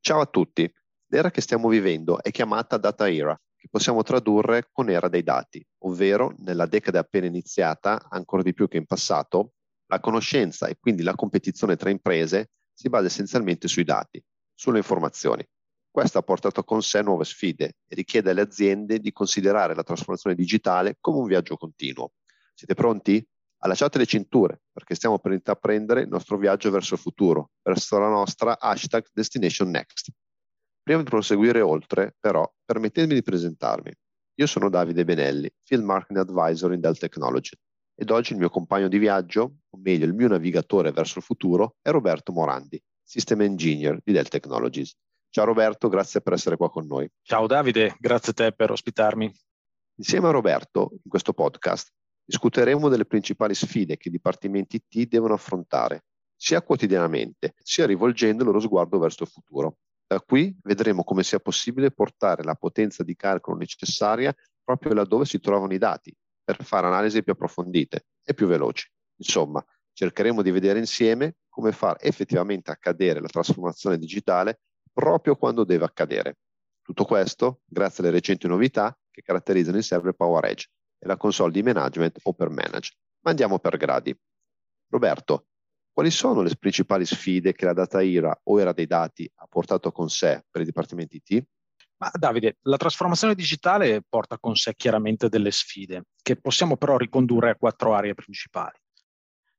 Ciao 0.00 0.20
a 0.20 0.26
tutti. 0.26 0.70
L'era 1.06 1.30
che 1.30 1.40
stiamo 1.40 1.68
vivendo 1.68 2.22
è 2.22 2.30
chiamata 2.30 2.76
Data 2.76 3.10
Era, 3.10 3.34
che 3.56 3.68
possiamo 3.70 4.02
tradurre 4.02 4.68
con 4.70 4.90
era 4.90 5.08
dei 5.08 5.22
dati, 5.22 5.64
ovvero 5.84 6.34
nella 6.40 6.66
decade 6.66 6.98
appena 6.98 7.24
iniziata, 7.24 8.08
ancora 8.10 8.42
di 8.42 8.52
più 8.52 8.68
che 8.68 8.76
in 8.76 8.84
passato, 8.84 9.52
la 9.86 10.00
conoscenza 10.00 10.66
e 10.66 10.76
quindi 10.78 11.02
la 11.02 11.14
competizione 11.14 11.76
tra 11.76 11.88
imprese 11.88 12.50
si 12.74 12.90
basa 12.90 13.06
essenzialmente 13.06 13.68
sui 13.68 13.84
dati, 13.84 14.22
sulle 14.52 14.78
informazioni. 14.78 15.42
Questo 15.92 16.16
ha 16.16 16.22
portato 16.22 16.64
con 16.64 16.80
sé 16.82 17.02
nuove 17.02 17.24
sfide 17.24 17.74
e 17.86 17.94
richiede 17.94 18.30
alle 18.30 18.40
aziende 18.40 18.98
di 18.98 19.12
considerare 19.12 19.74
la 19.74 19.82
trasformazione 19.82 20.34
digitale 20.34 20.96
come 20.98 21.18
un 21.18 21.26
viaggio 21.26 21.58
continuo. 21.58 22.12
Siete 22.54 22.72
pronti? 22.72 23.22
Allacciate 23.58 23.98
le 23.98 24.06
cinture 24.06 24.62
perché 24.72 24.94
stiamo 24.94 25.18
per 25.18 25.32
intraprendere 25.32 26.00
il 26.00 26.08
nostro 26.08 26.38
viaggio 26.38 26.70
verso 26.70 26.94
il 26.94 27.00
futuro, 27.00 27.50
verso 27.60 27.98
la 27.98 28.08
nostra 28.08 28.58
hashtag 28.58 29.04
Destination 29.12 29.68
Next. 29.68 30.08
Prima 30.82 31.02
di 31.02 31.10
proseguire 31.10 31.60
oltre, 31.60 32.16
però, 32.18 32.50
permettetemi 32.64 33.12
di 33.12 33.22
presentarmi. 33.22 33.92
Io 34.36 34.46
sono 34.46 34.70
Davide 34.70 35.04
Benelli, 35.04 35.52
Field 35.62 35.84
Marketing 35.84 36.26
Advisor 36.26 36.72
in 36.72 36.80
Dell 36.80 36.96
Technology 36.96 37.54
ed 37.94 38.10
oggi 38.10 38.32
il 38.32 38.38
mio 38.38 38.48
compagno 38.48 38.88
di 38.88 38.96
viaggio, 38.96 39.56
o 39.68 39.76
meglio 39.76 40.06
il 40.06 40.14
mio 40.14 40.28
navigatore 40.28 40.90
verso 40.90 41.18
il 41.18 41.24
futuro, 41.24 41.76
è 41.82 41.90
Roberto 41.90 42.32
Morandi, 42.32 42.82
System 43.02 43.42
Engineer 43.42 44.00
di 44.02 44.12
Dell 44.12 44.28
Technologies. 44.28 44.96
Ciao 45.34 45.46
Roberto, 45.46 45.88
grazie 45.88 46.20
per 46.20 46.34
essere 46.34 46.58
qua 46.58 46.68
con 46.68 46.86
noi. 46.86 47.10
Ciao 47.22 47.46
Davide, 47.46 47.96
grazie 47.98 48.32
a 48.32 48.34
te 48.34 48.52
per 48.52 48.70
ospitarmi. 48.70 49.32
Insieme 49.96 50.28
a 50.28 50.30
Roberto, 50.30 50.90
in 50.92 51.08
questo 51.08 51.32
podcast, 51.32 51.90
discuteremo 52.22 52.90
delle 52.90 53.06
principali 53.06 53.54
sfide 53.54 53.96
che 53.96 54.08
i 54.08 54.10
dipartimenti 54.10 54.76
IT 54.76 55.08
devono 55.08 55.32
affrontare, 55.32 56.04
sia 56.36 56.60
quotidianamente, 56.60 57.54
sia 57.62 57.86
rivolgendo 57.86 58.42
il 58.42 58.50
loro 58.50 58.60
sguardo 58.60 58.98
verso 58.98 59.22
il 59.22 59.30
futuro. 59.30 59.78
Da 60.06 60.20
qui 60.20 60.54
vedremo 60.64 61.02
come 61.02 61.22
sia 61.22 61.38
possibile 61.38 61.92
portare 61.92 62.42
la 62.42 62.54
potenza 62.54 63.02
di 63.02 63.16
calcolo 63.16 63.56
necessaria 63.56 64.34
proprio 64.62 64.92
laddove 64.92 65.24
si 65.24 65.40
trovano 65.40 65.72
i 65.72 65.78
dati, 65.78 66.14
per 66.44 66.62
fare 66.62 66.88
analisi 66.88 67.22
più 67.22 67.32
approfondite 67.32 68.04
e 68.22 68.34
più 68.34 68.46
veloci. 68.46 68.86
Insomma, 69.16 69.64
cercheremo 69.94 70.42
di 70.42 70.50
vedere 70.50 70.78
insieme 70.78 71.36
come 71.48 71.72
far 71.72 71.96
effettivamente 72.00 72.70
accadere 72.70 73.22
la 73.22 73.28
trasformazione 73.28 73.96
digitale 73.96 74.58
proprio 74.92 75.36
quando 75.36 75.64
deve 75.64 75.84
accadere. 75.84 76.38
Tutto 76.82 77.04
questo 77.04 77.60
grazie 77.64 78.02
alle 78.02 78.12
recenti 78.12 78.46
novità 78.46 78.96
che 79.10 79.22
caratterizzano 79.22 79.76
il 79.76 79.84
server 79.84 80.12
Power 80.12 80.44
Edge 80.44 80.68
e 80.98 81.06
la 81.06 81.16
console 81.16 81.52
di 81.52 81.62
management 81.62 82.18
Open 82.22 82.52
Manage. 82.52 82.94
Ma 83.20 83.30
andiamo 83.30 83.58
per 83.58 83.76
gradi. 83.76 84.16
Roberto, 84.88 85.46
quali 85.92 86.10
sono 86.10 86.42
le 86.42 86.56
principali 86.56 87.04
sfide 87.04 87.52
che 87.52 87.64
la 87.64 87.72
data 87.72 88.02
era 88.02 88.38
o 88.44 88.60
era 88.60 88.72
dei 88.72 88.86
dati 88.86 89.30
ha 89.36 89.46
portato 89.46 89.92
con 89.92 90.08
sé 90.08 90.44
per 90.50 90.62
i 90.62 90.64
dipartimenti 90.64 91.22
IT? 91.22 91.46
Ma 91.98 92.10
Davide, 92.12 92.56
la 92.62 92.76
trasformazione 92.76 93.34
digitale 93.34 94.02
porta 94.08 94.38
con 94.38 94.56
sé 94.56 94.74
chiaramente 94.74 95.28
delle 95.28 95.52
sfide, 95.52 96.06
che 96.20 96.34
possiamo 96.34 96.76
però 96.76 96.96
ricondurre 96.96 97.50
a 97.50 97.56
quattro 97.56 97.94
aree 97.94 98.14
principali. 98.14 98.76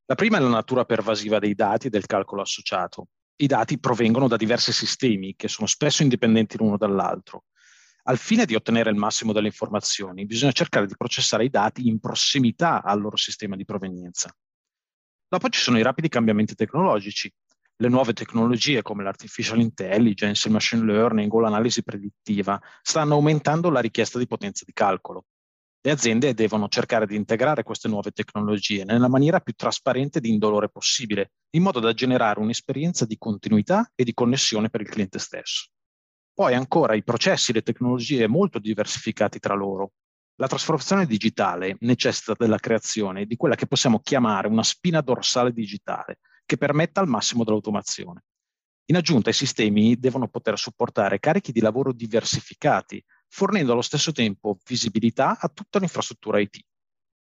La 0.05 0.15
prima 0.15 0.37
è 0.37 0.41
la 0.41 0.49
natura 0.49 0.83
pervasiva 0.83 1.39
dei 1.39 1.55
dati 1.55 1.87
e 1.87 1.89
del 1.89 2.05
calcolo 2.05 2.41
associato. 2.41 3.07
I 3.43 3.45
dati 3.45 3.77
provengono 3.77 4.29
da 4.29 4.37
diversi 4.37 4.71
sistemi 4.71 5.35
che 5.35 5.49
sono 5.49 5.67
spesso 5.67 6.01
indipendenti 6.01 6.55
l'uno 6.57 6.77
dall'altro. 6.77 7.43
Al 8.03 8.17
fine 8.17 8.45
di 8.45 8.55
ottenere 8.55 8.89
il 8.89 8.95
massimo 8.95 9.33
delle 9.33 9.47
informazioni, 9.47 10.25
bisogna 10.25 10.53
cercare 10.53 10.87
di 10.87 10.95
processare 10.95 11.43
i 11.43 11.49
dati 11.49 11.89
in 11.89 11.99
prossimità 11.99 12.81
al 12.81 13.01
loro 13.01 13.17
sistema 13.17 13.57
di 13.57 13.65
provenienza. 13.65 14.33
Dopo 15.27 15.49
ci 15.49 15.59
sono 15.59 15.77
i 15.77 15.81
rapidi 15.81 16.07
cambiamenti 16.07 16.55
tecnologici. 16.55 17.29
Le 17.75 17.89
nuove 17.89 18.13
tecnologie 18.13 18.81
come 18.81 19.03
l'artificial 19.03 19.59
intelligence, 19.59 20.47
il 20.47 20.53
machine 20.53 20.85
learning 20.85 21.33
o 21.33 21.41
l'analisi 21.41 21.83
predittiva 21.83 22.57
stanno 22.81 23.15
aumentando 23.15 23.69
la 23.69 23.81
richiesta 23.81 24.19
di 24.19 24.25
potenza 24.25 24.63
di 24.65 24.71
calcolo. 24.71 25.25
Le 25.85 25.91
aziende 25.91 26.33
devono 26.33 26.69
cercare 26.69 27.05
di 27.05 27.17
integrare 27.17 27.63
queste 27.63 27.89
nuove 27.89 28.11
tecnologie 28.11 28.85
nella 28.85 29.09
maniera 29.09 29.41
più 29.41 29.51
trasparente 29.51 30.19
ed 30.19 30.25
indolore 30.25 30.69
possibile, 30.69 31.33
in 31.57 31.63
modo 31.63 31.81
da 31.81 31.91
generare 31.91 32.39
un'esperienza 32.39 33.05
di 33.05 33.17
continuità 33.17 33.91
e 33.93 34.05
di 34.05 34.13
connessione 34.13 34.69
per 34.69 34.79
il 34.79 34.87
cliente 34.87 35.19
stesso. 35.19 35.71
Poi 36.33 36.53
ancora 36.53 36.95
i 36.95 37.03
processi 37.03 37.51
e 37.51 37.55
le 37.55 37.63
tecnologie 37.63 38.27
molto 38.27 38.59
diversificati 38.59 39.39
tra 39.39 39.55
loro, 39.55 39.91
la 40.35 40.47
trasformazione 40.47 41.05
digitale 41.05 41.75
necessita 41.81 42.33
della 42.37 42.59
creazione 42.59 43.25
di 43.25 43.35
quella 43.35 43.55
che 43.55 43.67
possiamo 43.67 43.99
chiamare 43.99 44.47
una 44.47 44.63
spina 44.63 45.01
dorsale 45.01 45.51
digitale, 45.51 46.19
che 46.45 46.55
permetta 46.55 47.01
al 47.01 47.09
massimo 47.09 47.43
dell'automazione. 47.43 48.23
In 48.85 48.95
aggiunta, 48.95 49.31
i 49.31 49.33
sistemi 49.33 49.99
devono 49.99 50.29
poter 50.29 50.57
supportare 50.57 51.19
carichi 51.19 51.51
di 51.51 51.59
lavoro 51.59 51.91
diversificati, 51.91 53.03
fornendo 53.33 53.71
allo 53.71 53.81
stesso 53.81 54.11
tempo 54.11 54.59
visibilità 54.63 55.39
a 55.39 55.49
tutta 55.49 55.79
l'infrastruttura 55.79 56.39
IT. 56.39 56.59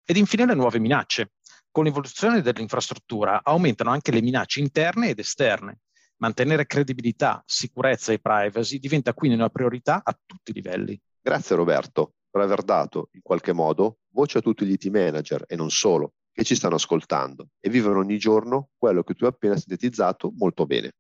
Ed 0.05 0.17
infine 0.17 0.45
le 0.45 0.55
nuove 0.55 0.81
minacce. 0.81 1.35
Con 1.71 1.85
l'evoluzione 1.85 2.43
dell'infrastruttura 2.43 3.43
aumentano 3.45 3.91
anche 3.91 4.11
le 4.11 4.21
minacce 4.21 4.59
interne 4.59 5.11
ed 5.11 5.21
esterne. 5.21 5.79
Mantenere 6.17 6.67
credibilità, 6.67 7.41
sicurezza 7.47 8.13
e 8.13 8.19
privacy 8.19 8.81
diventa 8.81 9.15
quindi 9.15 9.37
una 9.37 9.51
priorità 9.51 10.01
a 10.03 10.19
tutti 10.27 10.51
i 10.51 10.55
livelli. 10.55 11.01
Grazie 11.21 11.55
Roberto 11.55 12.15
per 12.29 12.43
aver 12.43 12.63
dato, 12.63 13.11
in 13.13 13.23
qualche 13.23 13.53
modo, 13.53 13.99
voce 14.11 14.39
a 14.39 14.41
tutti 14.41 14.67
gli 14.67 14.73
IT 14.73 14.87
manager 14.87 15.45
e 15.47 15.55
non 15.55 15.71
solo, 15.71 16.15
che 16.33 16.43
ci 16.43 16.57
stanno 16.57 16.75
ascoltando 16.75 17.51
e 17.61 17.71
vivono 17.71 18.01
ogni 18.01 18.19
giorno 18.19 18.71
quello 18.77 19.05
che 19.05 19.15
tu 19.15 19.25
hai 19.25 19.31
appena 19.31 19.57
sintetizzato 19.57 20.33
molto 20.35 20.67
bene. 20.67 20.91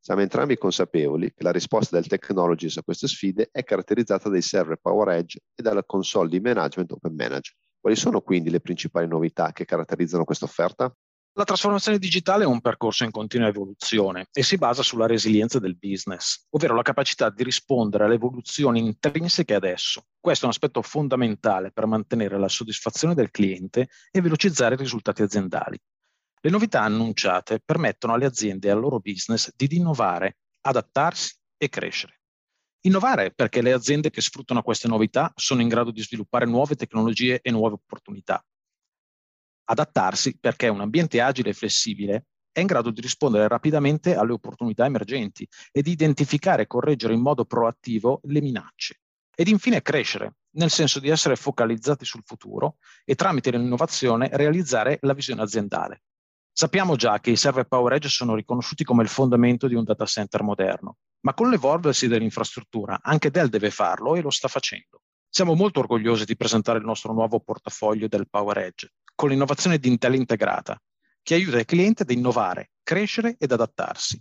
Siamo 0.00 0.22
entrambi 0.22 0.56
consapevoli 0.56 1.32
che 1.34 1.42
la 1.42 1.52
risposta 1.52 1.96
del 1.96 2.06
Technologies 2.06 2.76
a 2.78 2.82
queste 2.82 3.08
sfide 3.08 3.48
è 3.50 3.62
caratterizzata 3.64 4.28
dai 4.28 4.42
server 4.42 4.78
Power 4.80 5.08
Edge 5.10 5.38
e 5.54 5.62
dalla 5.62 5.84
console 5.84 6.28
di 6.28 6.40
management 6.40 6.92
Open 6.92 7.14
Manage. 7.14 7.56
Quali 7.80 7.96
sono 7.96 8.20
quindi 8.20 8.50
le 8.50 8.60
principali 8.60 9.06
novità 9.06 9.52
che 9.52 9.64
caratterizzano 9.64 10.24
questa 10.24 10.44
offerta? 10.44 10.92
La 11.38 11.44
trasformazione 11.44 11.98
digitale 11.98 12.42
è 12.42 12.46
un 12.48 12.60
percorso 12.60 13.04
in 13.04 13.12
continua 13.12 13.46
evoluzione 13.46 14.26
e 14.32 14.42
si 14.42 14.56
basa 14.56 14.82
sulla 14.82 15.06
resilienza 15.06 15.60
del 15.60 15.76
business, 15.76 16.46
ovvero 16.50 16.74
la 16.74 16.82
capacità 16.82 17.30
di 17.30 17.44
rispondere 17.44 18.04
alle 18.04 18.14
evoluzioni 18.14 18.80
intrinseche 18.80 19.54
adesso. 19.54 20.06
Questo 20.18 20.44
è 20.44 20.48
un 20.48 20.54
aspetto 20.54 20.82
fondamentale 20.82 21.70
per 21.70 21.86
mantenere 21.86 22.38
la 22.38 22.48
soddisfazione 22.48 23.14
del 23.14 23.30
cliente 23.30 23.88
e 24.10 24.20
velocizzare 24.20 24.74
i 24.74 24.78
risultati 24.78 25.22
aziendali. 25.22 25.78
Le 26.40 26.50
novità 26.50 26.82
annunciate 26.82 27.60
permettono 27.64 28.14
alle 28.14 28.26
aziende 28.26 28.68
e 28.68 28.70
al 28.70 28.80
loro 28.80 29.00
business 29.00 29.50
di 29.56 29.76
innovare, 29.76 30.38
adattarsi 30.62 31.34
e 31.56 31.68
crescere. 31.68 32.20
Innovare 32.82 33.32
perché 33.32 33.60
le 33.60 33.72
aziende 33.72 34.10
che 34.10 34.20
sfruttano 34.20 34.62
queste 34.62 34.88
novità 34.88 35.32
sono 35.34 35.62
in 35.62 35.68
grado 35.68 35.90
di 35.90 36.00
sviluppare 36.00 36.46
nuove 36.46 36.76
tecnologie 36.76 37.40
e 37.40 37.50
nuove 37.50 37.74
opportunità 37.74 38.44
adattarsi 39.68 40.38
perché 40.38 40.68
un 40.68 40.80
ambiente 40.80 41.20
agile 41.20 41.50
e 41.50 41.54
flessibile 41.54 42.26
è 42.50 42.60
in 42.60 42.66
grado 42.66 42.90
di 42.90 43.00
rispondere 43.00 43.46
rapidamente 43.46 44.16
alle 44.16 44.32
opportunità 44.32 44.84
emergenti 44.84 45.46
e 45.70 45.82
di 45.82 45.92
identificare 45.92 46.62
e 46.62 46.66
correggere 46.66 47.14
in 47.14 47.20
modo 47.20 47.44
proattivo 47.44 48.20
le 48.24 48.40
minacce. 48.40 49.00
Ed 49.34 49.46
infine 49.46 49.82
crescere, 49.82 50.36
nel 50.56 50.70
senso 50.70 50.98
di 50.98 51.08
essere 51.08 51.36
focalizzati 51.36 52.04
sul 52.04 52.22
futuro 52.24 52.78
e 53.04 53.14
tramite 53.14 53.50
l'innovazione 53.50 54.28
realizzare 54.32 54.98
la 55.02 55.12
visione 55.12 55.42
aziendale. 55.42 56.02
Sappiamo 56.58 56.96
già 56.96 57.20
che 57.20 57.30
i 57.30 57.36
server 57.36 57.66
Power 57.68 57.92
Edge 57.92 58.08
sono 58.08 58.34
riconosciuti 58.34 58.82
come 58.82 59.04
il 59.04 59.08
fondamento 59.08 59.68
di 59.68 59.76
un 59.76 59.84
data 59.84 60.04
center 60.06 60.42
moderno, 60.42 60.96
ma 61.20 61.32
con 61.32 61.50
l'evolversi 61.50 62.08
dell'infrastruttura 62.08 62.98
anche 63.00 63.30
Dell 63.30 63.46
deve 63.46 63.70
farlo 63.70 64.16
e 64.16 64.22
lo 64.22 64.30
sta 64.30 64.48
facendo. 64.48 65.02
Siamo 65.28 65.54
molto 65.54 65.78
orgogliosi 65.78 66.24
di 66.24 66.34
presentare 66.34 66.80
il 66.80 66.84
nostro 66.84 67.12
nuovo 67.12 67.38
portafoglio 67.38 68.08
del 68.08 68.28
Power 68.28 68.58
Edge, 68.58 68.94
con 69.14 69.28
l'innovazione 69.28 69.78
di 69.78 69.86
Intel 69.86 70.16
integrata, 70.16 70.76
che 71.22 71.34
aiuta 71.34 71.60
il 71.60 71.64
cliente 71.64 72.02
ad 72.02 72.10
innovare, 72.10 72.70
crescere 72.82 73.36
ed 73.38 73.52
adattarsi. 73.52 74.20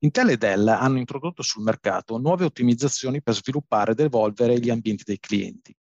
Intel 0.00 0.30
e 0.30 0.36
Dell 0.38 0.66
hanno 0.66 0.98
introdotto 0.98 1.42
sul 1.42 1.62
mercato 1.62 2.18
nuove 2.18 2.44
ottimizzazioni 2.44 3.22
per 3.22 3.34
sviluppare 3.34 3.92
ed 3.92 4.00
evolvere 4.00 4.58
gli 4.58 4.70
ambienti 4.70 5.04
dei 5.06 5.20
clienti. 5.20 5.72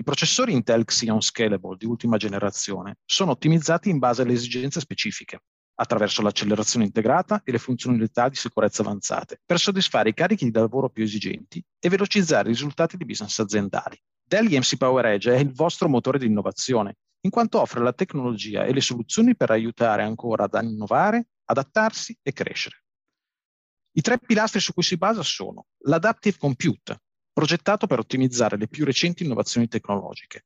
I 0.00 0.02
processori 0.02 0.54
Intel 0.54 0.86
Xeon 0.86 1.20
Scalable 1.20 1.76
di 1.76 1.84
ultima 1.84 2.16
generazione 2.16 3.00
sono 3.04 3.32
ottimizzati 3.32 3.90
in 3.90 3.98
base 3.98 4.22
alle 4.22 4.32
esigenze 4.32 4.80
specifiche, 4.80 5.42
attraverso 5.74 6.22
l'accelerazione 6.22 6.86
integrata 6.86 7.42
e 7.44 7.52
le 7.52 7.58
funzionalità 7.58 8.30
di 8.30 8.34
sicurezza 8.34 8.80
avanzate, 8.80 9.42
per 9.44 9.58
soddisfare 9.58 10.08
i 10.08 10.14
carichi 10.14 10.46
di 10.46 10.52
lavoro 10.52 10.88
più 10.88 11.04
esigenti 11.04 11.62
e 11.78 11.88
velocizzare 11.90 12.48
i 12.48 12.52
risultati 12.52 12.96
di 12.96 13.04
business 13.04 13.40
aziendali. 13.40 14.00
Dell 14.24 14.50
EMC 14.50 14.78
Power 14.78 15.04
Edge 15.04 15.34
è 15.34 15.38
il 15.38 15.52
vostro 15.52 15.86
motore 15.86 16.18
di 16.18 16.24
innovazione 16.24 16.96
in 17.20 17.30
quanto 17.30 17.60
offre 17.60 17.82
la 17.82 17.92
tecnologia 17.92 18.64
e 18.64 18.72
le 18.72 18.80
soluzioni 18.80 19.36
per 19.36 19.50
aiutare 19.50 20.02
ancora 20.02 20.44
ad 20.44 20.58
innovare, 20.62 21.28
adattarsi 21.44 22.18
e 22.22 22.32
crescere. 22.32 22.84
I 23.98 24.00
tre 24.00 24.18
pilastri 24.18 24.60
su 24.60 24.72
cui 24.72 24.82
si 24.82 24.96
basa 24.96 25.22
sono 25.22 25.66
l'adaptive 25.80 26.38
compute, 26.38 27.02
progettato 27.40 27.86
per 27.86 27.98
ottimizzare 27.98 28.58
le 28.58 28.68
più 28.68 28.84
recenti 28.84 29.24
innovazioni 29.24 29.66
tecnologiche. 29.66 30.44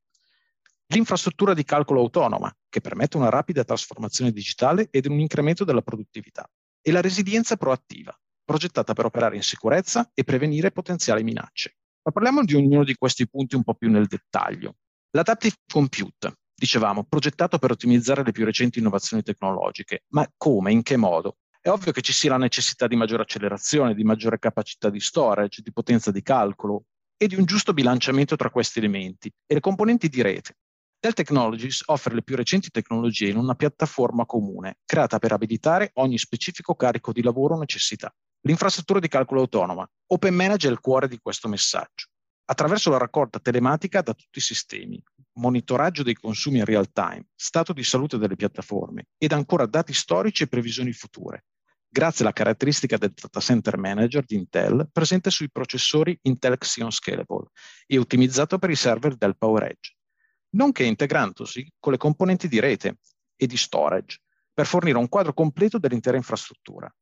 L'infrastruttura 0.92 1.52
di 1.52 1.64
calcolo 1.64 1.98
autonoma, 1.98 2.56
che 2.68 2.80
permette 2.80 3.16
una 3.16 3.30
rapida 3.30 3.64
trasformazione 3.64 4.30
digitale 4.30 4.86
ed 4.92 5.06
un 5.06 5.18
incremento 5.18 5.64
della 5.64 5.82
produttività. 5.82 6.48
E 6.80 6.92
la 6.92 7.00
resilienza 7.00 7.56
proattiva, 7.56 8.16
progettata 8.44 8.92
per 8.92 9.06
operare 9.06 9.34
in 9.34 9.42
sicurezza 9.42 10.08
e 10.14 10.22
prevenire 10.22 10.70
potenziali 10.70 11.24
minacce. 11.24 11.78
Ma 12.04 12.12
parliamo 12.12 12.44
di 12.44 12.54
ognuno 12.54 12.84
di 12.84 12.94
questi 12.94 13.28
punti 13.28 13.56
un 13.56 13.64
po' 13.64 13.74
più 13.74 13.90
nel 13.90 14.06
dettaglio. 14.06 14.76
L'Adaptive 15.10 15.56
Compute, 15.66 16.36
dicevamo, 16.54 17.02
progettato 17.02 17.58
per 17.58 17.72
ottimizzare 17.72 18.22
le 18.22 18.30
più 18.30 18.44
recenti 18.44 18.78
innovazioni 18.78 19.24
tecnologiche. 19.24 20.04
Ma 20.10 20.30
come, 20.36 20.70
in 20.70 20.84
che 20.84 20.96
modo? 20.96 21.38
È 21.64 21.70
ovvio 21.70 21.92
che 21.92 22.02
ci 22.02 22.12
sia 22.12 22.28
la 22.28 22.36
necessità 22.36 22.86
di 22.86 22.94
maggiore 22.94 23.22
accelerazione, 23.22 23.94
di 23.94 24.04
maggiore 24.04 24.38
capacità 24.38 24.90
di 24.90 25.00
storage, 25.00 25.62
di 25.62 25.72
potenza 25.72 26.10
di 26.10 26.20
calcolo 26.20 26.84
e 27.16 27.26
di 27.26 27.36
un 27.36 27.46
giusto 27.46 27.72
bilanciamento 27.72 28.36
tra 28.36 28.50
questi 28.50 28.80
elementi 28.80 29.32
e 29.46 29.54
le 29.54 29.60
componenti 29.60 30.10
di 30.10 30.20
rete. 30.20 30.58
Dell 31.00 31.14
Technologies 31.14 31.80
offre 31.86 32.14
le 32.14 32.22
più 32.22 32.36
recenti 32.36 32.68
tecnologie 32.68 33.30
in 33.30 33.38
una 33.38 33.54
piattaforma 33.54 34.26
comune, 34.26 34.80
creata 34.84 35.18
per 35.18 35.32
abilitare 35.32 35.92
ogni 35.94 36.18
specifico 36.18 36.74
carico 36.74 37.12
di 37.12 37.22
lavoro 37.22 37.54
o 37.54 37.58
necessità. 37.58 38.14
L'infrastruttura 38.42 39.00
di 39.00 39.08
calcolo 39.08 39.40
autonoma, 39.40 39.88
Open 40.08 40.34
Manage 40.34 40.68
è 40.68 40.70
il 40.70 40.80
cuore 40.80 41.08
di 41.08 41.18
questo 41.18 41.48
messaggio. 41.48 42.08
Attraverso 42.44 42.90
la 42.90 42.98
raccolta 42.98 43.40
telematica 43.40 44.02
da 44.02 44.12
tutti 44.12 44.38
i 44.38 44.42
sistemi, 44.42 45.02
monitoraggio 45.38 46.02
dei 46.02 46.12
consumi 46.12 46.58
in 46.58 46.66
real 46.66 46.92
time, 46.92 47.24
stato 47.34 47.72
di 47.72 47.82
salute 47.82 48.18
delle 48.18 48.36
piattaforme 48.36 49.06
ed 49.16 49.32
ancora 49.32 49.64
dati 49.64 49.94
storici 49.94 50.42
e 50.42 50.48
previsioni 50.48 50.92
future, 50.92 51.44
grazie 51.94 52.24
alla 52.24 52.34
caratteristica 52.34 52.96
del 52.96 53.12
Data 53.14 53.38
Center 53.38 53.78
Manager 53.78 54.24
di 54.24 54.34
Intel 54.34 54.88
presente 54.90 55.30
sui 55.30 55.48
processori 55.48 56.18
Intel 56.22 56.58
Xeon 56.58 56.90
Scalable 56.90 57.50
e 57.86 57.98
ottimizzato 57.98 58.58
per 58.58 58.70
i 58.70 58.74
server 58.74 59.14
del 59.14 59.36
PowerEdge, 59.36 59.94
nonché 60.56 60.82
integrandosi 60.82 61.72
con 61.78 61.92
le 61.92 61.98
componenti 61.98 62.48
di 62.48 62.58
rete 62.58 62.98
e 63.36 63.46
di 63.46 63.56
storage 63.56 64.18
per 64.52 64.66
fornire 64.66 64.98
un 64.98 65.08
quadro 65.08 65.32
completo 65.34 65.78
dell'intera 65.78 66.16
infrastruttura. 66.16 66.92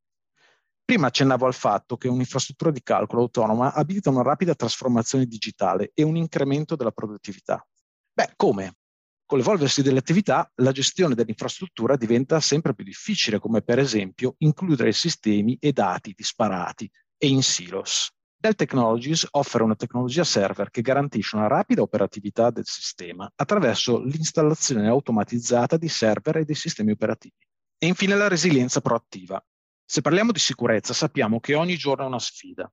Prima 0.84 1.06
accennavo 1.06 1.46
al 1.46 1.54
fatto 1.54 1.96
che 1.96 2.08
un'infrastruttura 2.08 2.70
di 2.70 2.82
calcolo 2.82 3.22
autonoma 3.22 3.72
abilita 3.72 4.10
una 4.10 4.20
rapida 4.20 4.54
trasformazione 4.54 5.24
digitale 5.24 5.92
e 5.94 6.02
un 6.02 6.16
incremento 6.16 6.76
della 6.76 6.90
produttività. 6.90 7.66
Beh, 8.12 8.34
come? 8.36 8.74
Con 9.32 9.40
l'evolversi 9.40 9.80
delle 9.80 10.00
attività, 10.00 10.52
la 10.56 10.72
gestione 10.72 11.14
dell'infrastruttura 11.14 11.96
diventa 11.96 12.38
sempre 12.38 12.74
più 12.74 12.84
difficile, 12.84 13.38
come 13.38 13.62
per 13.62 13.78
esempio 13.78 14.34
includere 14.40 14.92
sistemi 14.92 15.56
e 15.58 15.72
dati 15.72 16.12
disparati 16.14 16.86
e 17.16 17.28
in 17.28 17.42
silos. 17.42 18.10
Dell 18.36 18.54
Technologies 18.54 19.26
offre 19.30 19.62
una 19.62 19.74
tecnologia 19.74 20.22
server 20.22 20.68
che 20.68 20.82
garantisce 20.82 21.36
una 21.36 21.46
rapida 21.46 21.80
operatività 21.80 22.50
del 22.50 22.66
sistema 22.66 23.26
attraverso 23.34 24.02
l'installazione 24.02 24.86
automatizzata 24.86 25.78
di 25.78 25.88
server 25.88 26.36
e 26.36 26.44
dei 26.44 26.54
sistemi 26.54 26.90
operativi. 26.90 27.46
E 27.78 27.86
infine 27.86 28.14
la 28.14 28.28
resilienza 28.28 28.82
proattiva. 28.82 29.42
Se 29.82 30.02
parliamo 30.02 30.32
di 30.32 30.40
sicurezza 30.40 30.92
sappiamo 30.92 31.40
che 31.40 31.54
ogni 31.54 31.78
giorno 31.78 32.04
è 32.04 32.06
una 32.06 32.18
sfida. 32.18 32.70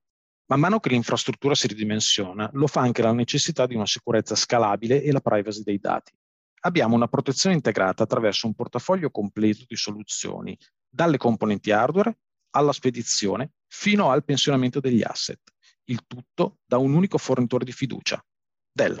Man 0.48 0.60
mano 0.60 0.78
che 0.78 0.90
l'infrastruttura 0.90 1.54
si 1.54 1.68
ridimensiona, 1.68 2.50
lo 2.52 2.66
fa 2.66 2.82
anche 2.82 3.00
la 3.00 3.14
necessità 3.14 3.64
di 3.64 3.76
una 3.76 3.86
sicurezza 3.86 4.34
scalabile 4.34 5.02
e 5.02 5.10
la 5.10 5.20
privacy 5.20 5.62
dei 5.62 5.78
dati 5.78 6.12
abbiamo 6.60 6.94
una 6.94 7.08
protezione 7.08 7.54
integrata 7.54 8.02
attraverso 8.02 8.46
un 8.46 8.54
portafoglio 8.54 9.10
completo 9.10 9.64
di 9.66 9.76
soluzioni, 9.76 10.56
dalle 10.88 11.16
componenti 11.16 11.70
hardware 11.70 12.18
alla 12.50 12.72
spedizione 12.72 13.52
fino 13.66 14.10
al 14.10 14.24
pensionamento 14.24 14.80
degli 14.80 15.02
asset, 15.02 15.40
il 15.84 16.04
tutto 16.06 16.58
da 16.66 16.78
un 16.78 16.94
unico 16.94 17.18
fornitore 17.18 17.64
di 17.64 17.72
fiducia, 17.72 18.22
Dell. 18.72 19.00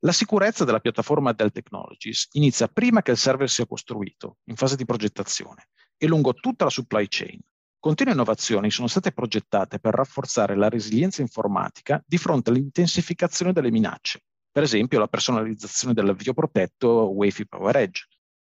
La 0.00 0.12
sicurezza 0.12 0.64
della 0.64 0.80
piattaforma 0.80 1.32
Dell 1.32 1.50
Technologies 1.50 2.28
inizia 2.32 2.68
prima 2.68 3.02
che 3.02 3.10
il 3.10 3.16
server 3.16 3.50
sia 3.50 3.66
costruito, 3.66 4.38
in 4.44 4.56
fase 4.56 4.76
di 4.76 4.84
progettazione, 4.84 5.70
e 5.96 6.06
lungo 6.06 6.34
tutta 6.34 6.64
la 6.64 6.70
supply 6.70 7.06
chain. 7.08 7.40
Continue 7.80 8.12
innovazioni 8.12 8.70
sono 8.70 8.86
state 8.86 9.12
progettate 9.12 9.78
per 9.78 9.94
rafforzare 9.94 10.56
la 10.56 10.68
resilienza 10.68 11.20
informatica 11.20 12.02
di 12.06 12.16
fronte 12.16 12.50
all'intensificazione 12.50 13.52
delle 13.52 13.70
minacce, 13.70 14.22
per 14.58 14.66
esempio 14.66 14.98
la 14.98 15.06
personalizzazione 15.06 15.94
dell'avvio 15.94 16.34
protetto 16.34 17.12
Wi-Fi 17.14 17.46
Power 17.46 17.76
Edge. 17.76 18.08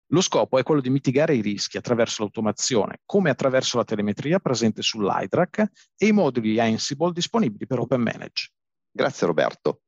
Lo 0.09 0.21
scopo 0.21 0.59
è 0.59 0.63
quello 0.63 0.83
di 0.83 0.91
mitigare 0.91 1.35
i 1.35 1.41
rischi 1.41 1.79
attraverso 1.79 2.21
l'automazione, 2.21 3.01
come 3.07 3.31
attraverso 3.31 3.79
la 3.79 3.85
telemetria 3.85 4.39
presente 4.39 4.83
sull'IDRAC 4.83 5.65
e 5.97 6.07
i 6.07 6.13
moduli 6.13 6.61
Ansible 6.61 7.11
disponibili 7.11 7.67
per 7.67 7.79
Open 7.79 8.03
Manage. 8.03 8.51
Grazie 8.93 9.27
Roberto. 9.27 9.81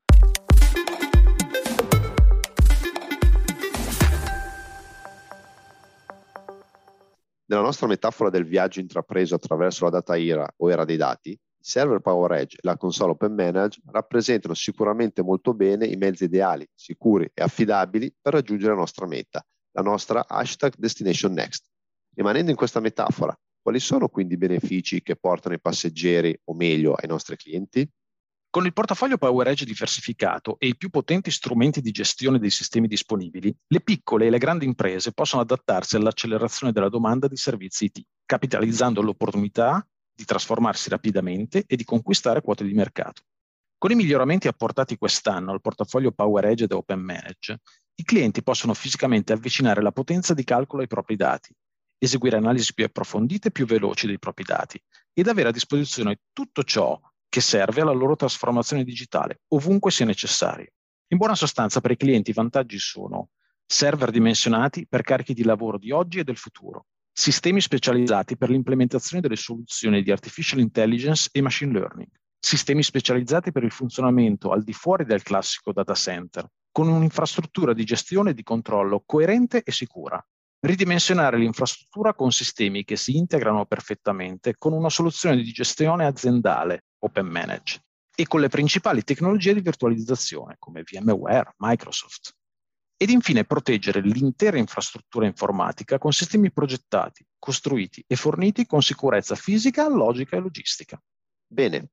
Nella 7.45 7.61
nostra 7.61 7.87
metafora 7.87 8.31
del 8.31 8.47
viaggio 8.47 8.81
intrapreso 8.81 9.35
attraverso 9.35 9.85
la 9.85 9.91
data 9.91 10.17
IRA 10.17 10.51
o 10.57 10.71
era 10.71 10.87
dei 10.87 10.97
dati, 10.97 11.39
server 11.67 11.99
PowerEdge 11.99 12.59
e 12.59 12.61
la 12.63 12.77
console 12.77 13.11
Open 13.11 13.35
Manage 13.35 13.81
rappresentano 13.87 14.55
sicuramente 14.55 15.21
molto 15.21 15.53
bene 15.53 15.85
i 15.85 15.97
mezzi 15.97 16.25
ideali, 16.25 16.65
sicuri 16.73 17.29
e 17.35 17.43
affidabili 17.43 18.15
per 18.23 18.35
raggiungere 18.35 18.71
la 18.71 18.79
nostra 18.79 19.05
meta, 19.07 19.45
la 19.73 19.83
nostra 19.83 20.29
hashtag 20.29 20.75
Destination 20.77 21.33
Next. 21.33 21.65
Rimanendo 22.15 22.53
in 22.53 22.57
questa 22.57 22.79
metafora, 22.79 23.37
quali 23.61 23.81
sono 23.81 24.07
quindi 24.07 24.35
i 24.35 24.39
benefici 24.39 25.03
che 25.03 25.17
portano 25.17 25.57
i 25.57 25.61
passeggeri, 25.61 26.39
o 26.45 26.55
meglio, 26.55 26.95
ai 26.95 27.09
nostri 27.09 27.35
clienti? 27.35 27.87
Con 28.49 28.65
il 28.65 28.73
portafoglio 28.73 29.19
PowerEdge 29.19 29.65
diversificato 29.65 30.61
e 30.61 30.69
i 30.69 30.77
più 30.77 30.89
potenti 30.89 31.33
strumenti 31.33 31.81
di 31.81 31.91
gestione 31.91 32.39
dei 32.39 32.51
sistemi 32.51 32.87
disponibili, 32.87 33.53
le 33.67 33.81
piccole 33.81 34.27
e 34.27 34.31
le 34.31 34.39
grandi 34.39 34.67
imprese 34.67 35.11
possono 35.11 35.43
adattarsi 35.43 35.97
all'accelerazione 35.97 36.73
della 36.73 36.89
domanda 36.89 37.27
di 37.27 37.37
servizi 37.37 37.87
IT, 37.87 38.03
capitalizzando 38.25 39.03
l'opportunità 39.03 39.85
di 40.17 40.25
trasformarsi 40.25 40.89
rapidamente 40.89 41.65
e 41.67 41.77
di 41.77 41.85
conquistare 41.85 42.41
quote 42.41 42.65
di 42.65 42.73
mercato. 42.73 43.23
Con 43.79 43.91
i 43.91 43.95
miglioramenti 43.95 44.49
apportati 44.49 44.97
quest'anno 44.97 45.53
al 45.53 45.61
portafoglio 45.61 46.11
PowerEdge 46.11 46.65
ed 46.65 46.73
Open 46.73 46.99
Manage, 46.99 47.61
i 47.97 48.05
clienti 48.05 48.43
possono 48.43 48.73
fisicamente 48.73 49.35
avvicinare 49.35 49.83
la 49.83 49.93
potenza 49.93 50.33
di 50.33 50.45
calcolo 50.45 50.81
ai 50.81 50.89
propri 50.89 51.17
dati, 51.17 51.55
eseguire 51.99 52.39
analisi 52.39 52.73
più 52.73 52.87
approfondite 52.87 53.49
e 53.49 53.51
più 53.51 53.67
veloci 53.67 54.07
dei 54.07 54.19
propri 54.19 54.45
dati 54.45 54.83
ed 55.13 55.29
avere 55.29 55.51
a 55.51 55.53
disposizione 55.53 56.21
tutto 56.33 56.63
ciò 56.63 56.99
che 57.29 57.41
serve 57.43 57.83
alla 57.83 57.93
loro 57.93 58.17
trasformazione 58.17 58.85
digitale, 58.85 59.41
ovunque 59.49 59.91
sia 59.91 60.07
necessario. 60.07 60.71
In 61.09 61.19
buona 61.19 61.35
sostanza, 61.35 61.81
per 61.81 61.91
i 61.91 61.97
clienti 61.97 62.31
i 62.31 62.35
vantaggi 62.35 62.79
sono 62.79 63.29
server 63.67 64.11
dimensionati 64.11 64.87
per 64.89 65.03
carichi 65.03 65.35
di 65.35 65.45
lavoro 65.45 65.77
di 65.79 65.91
oggi 65.91 66.19
e 66.19 66.25
del 66.25 66.37
futuro, 66.37 66.87
sistemi 67.19 67.63
specializzati 67.63 68.37
per 68.37 68.51
l'implementazione 68.51 69.23
delle 69.23 69.37
soluzioni 69.37 70.03
di 70.03 70.11
artificial 70.11 70.61
intelligence 70.61 71.31
e 71.33 71.41
machine 71.41 71.73
learning, 71.73 72.11
sistemi 72.39 72.83
specializzati 72.83 73.53
per 73.53 73.65
il 73.65 73.73
funzionamento 73.73 74.51
al 74.53 74.63
di 74.63 74.75
fuori 74.75 75.07
del 75.07 75.23
classico 75.23 75.73
data 75.73 75.95
center, 75.95 76.47
con 76.71 76.89
un'infrastruttura 76.89 77.73
di 77.73 77.85
gestione 77.85 78.31
e 78.31 78.35
di 78.35 78.43
controllo 78.43 79.03
coerente 79.07 79.63
e 79.63 79.73
sicura. 79.73 80.23
Ridimensionare 80.61 81.39
l'infrastruttura 81.39 82.13
con 82.13 82.33
sistemi 82.33 82.85
che 82.85 82.97
si 82.97 83.17
integrano 83.17 83.65
perfettamente 83.65 84.57
con 84.59 84.75
una 84.75 84.91
soluzione 84.91 85.37
di 85.37 85.53
gestione 85.53 86.05
aziendale, 86.05 86.85
Open 86.99 87.27
Manage, 87.27 87.81
e 88.15 88.27
con 88.27 88.41
le 88.41 88.49
principali 88.49 89.03
tecnologie 89.03 89.55
di 89.55 89.63
virtualizzazione 89.63 90.57
come 90.59 90.83
VMware, 90.83 91.55
Microsoft 91.57 92.35
ed 92.99 93.11
infine 93.11 93.45
proteggere 93.45 94.01
l'intera 94.01 94.57
infrastruttura 94.57 95.27
informatica 95.27 95.99
con 95.99 96.13
sistemi 96.13 96.51
progettati, 96.51 97.25
costruiti 97.39 98.03
e 98.07 98.17
forniti 98.17 98.65
con 98.65 98.81
sicurezza 98.81 99.35
fisica, 99.35 99.87
logica 99.89 100.37
e 100.37 100.41
logistica. 100.41 101.01
Bene. 101.47 101.91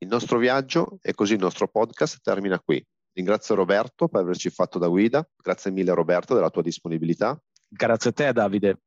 Il 0.00 0.14
nostro 0.14 0.38
viaggio 0.38 0.98
e 1.02 1.12
così 1.14 1.34
il 1.34 1.40
nostro 1.40 1.68
podcast 1.68 2.20
termina 2.22 2.60
qui. 2.60 2.84
Ringrazio 3.12 3.54
Roberto 3.54 4.08
per 4.08 4.20
averci 4.20 4.48
fatto 4.50 4.78
da 4.78 4.86
guida. 4.86 5.26
Grazie 5.36 5.70
mille 5.70 5.92
Roberto 5.92 6.34
della 6.34 6.50
tua 6.50 6.62
disponibilità. 6.62 7.38
Grazie 7.66 8.10
a 8.10 8.12
te 8.12 8.32
Davide 8.32 8.78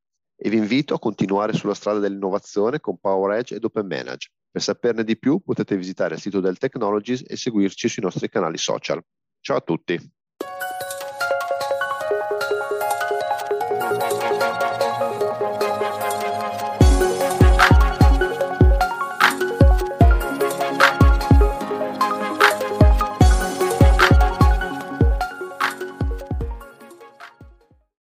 e 0.43 0.49
vi 0.49 0.57
invito 0.57 0.95
a 0.95 0.99
continuare 0.99 1.53
sulla 1.53 1.75
strada 1.75 1.99
dell'innovazione 1.99 2.79
con 2.79 2.97
PowerEdge 2.97 3.55
ed 3.55 3.63
Open 3.63 3.85
Manage. 3.85 4.31
Per 4.49 4.59
saperne 4.59 5.03
di 5.03 5.15
più 5.15 5.39
potete 5.39 5.77
visitare 5.77 6.15
il 6.15 6.19
sito 6.19 6.39
del 6.39 6.57
Technologies 6.57 7.23
e 7.27 7.35
seguirci 7.35 7.87
sui 7.87 8.01
nostri 8.01 8.27
canali 8.27 8.57
social. 8.57 8.99
Ciao 9.39 9.57
a 9.57 9.61
tutti! 9.61 9.99